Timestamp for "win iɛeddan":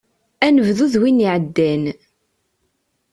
1.01-1.83